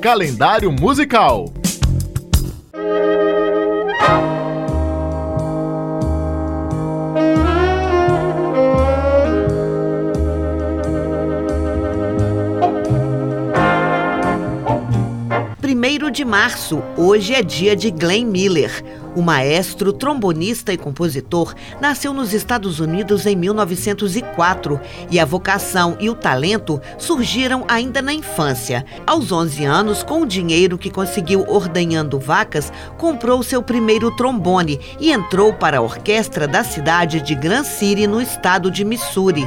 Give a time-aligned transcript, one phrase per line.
[0.00, 1.59] calendário musical.
[16.00, 18.82] Primeiro de março, hoje é dia de Glenn Miller.
[19.14, 26.08] O maestro, trombonista e compositor nasceu nos Estados Unidos em 1904 e a vocação e
[26.08, 28.82] o talento surgiram ainda na infância.
[29.06, 35.12] Aos 11 anos, com o dinheiro que conseguiu ordenhando vacas, comprou seu primeiro trombone e
[35.12, 39.46] entrou para a orquestra da cidade de Grand City, no estado de Missouri.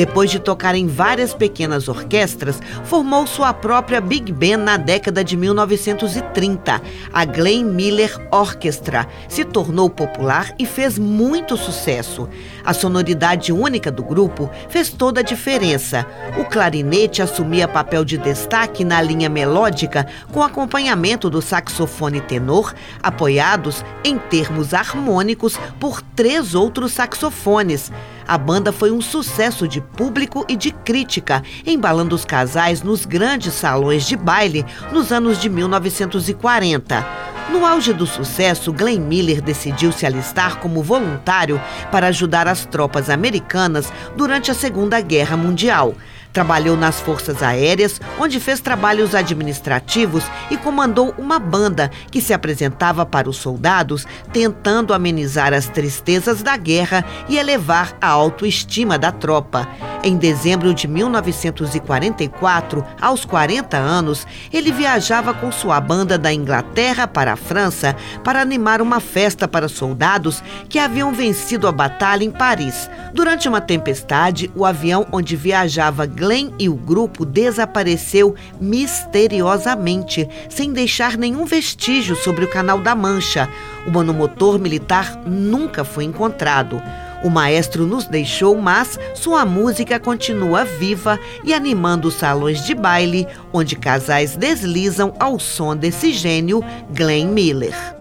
[0.00, 5.36] Depois de tocar em várias pequenas orquestras, formou sua própria Big Band na década de
[5.36, 6.80] 1930,
[7.12, 9.06] a Glenn Miller Orchestra.
[9.28, 12.26] Se tornou popular e fez muito sucesso.
[12.64, 16.06] A sonoridade única do grupo fez toda a diferença.
[16.38, 23.84] O clarinete assumia papel de destaque na linha melódica, com acompanhamento do saxofone tenor, apoiados
[24.02, 27.92] em termos harmônicos por três outros saxofones.
[28.30, 33.54] A banda foi um sucesso de público e de crítica, embalando os casais nos grandes
[33.54, 37.04] salões de baile nos anos de 1940.
[37.50, 43.10] No auge do sucesso, Glenn Miller decidiu se alistar como voluntário para ajudar as tropas
[43.10, 45.96] americanas durante a Segunda Guerra Mundial.
[46.32, 53.04] Trabalhou nas Forças Aéreas, onde fez trabalhos administrativos e comandou uma banda que se apresentava
[53.04, 59.68] para os soldados, tentando amenizar as tristezas da guerra e elevar a autoestima da tropa.
[60.02, 67.34] Em dezembro de 1944, aos 40 anos, ele viajava com sua banda da Inglaterra para
[67.34, 67.94] a França
[68.24, 72.88] para animar uma festa para soldados que haviam vencido a batalha em Paris.
[73.12, 81.16] Durante uma tempestade, o avião onde viajava Glenn e o grupo desapareceu misteriosamente, sem deixar
[81.16, 83.48] nenhum vestígio sobre o Canal da Mancha.
[83.86, 86.82] O monomotor militar nunca foi encontrado.
[87.24, 93.26] O maestro nos deixou, mas sua música continua viva e animando os salões de baile,
[93.50, 97.99] onde casais deslizam ao som desse gênio, Glenn Miller.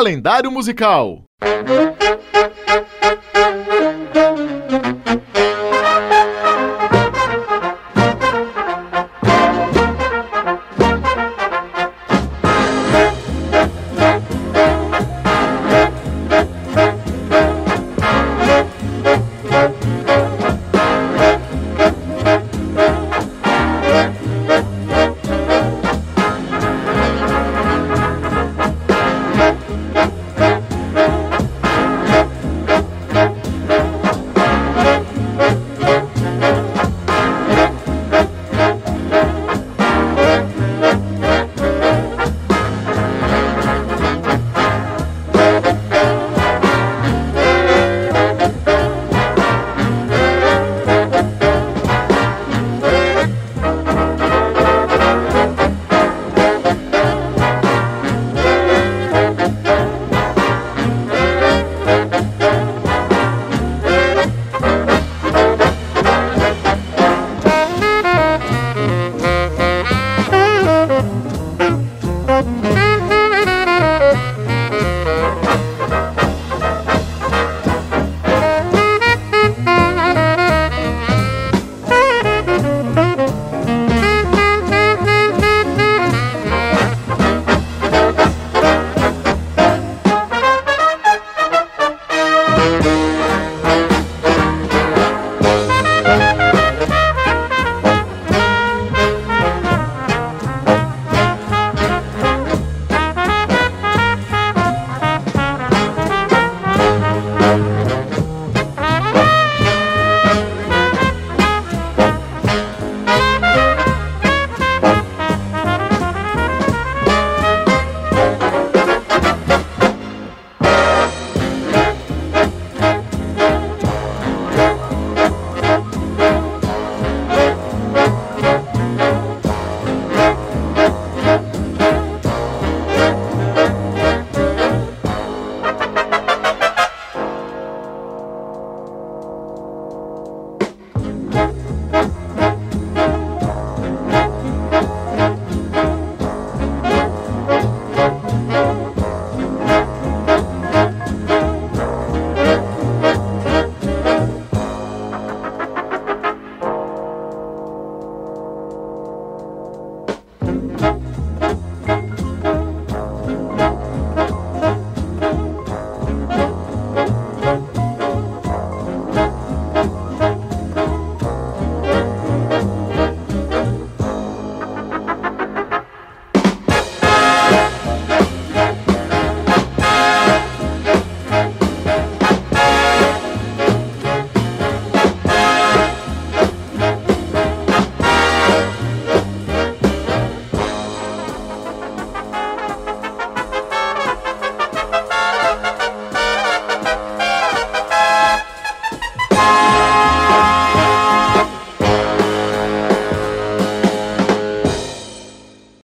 [0.00, 1.24] Calendário musical.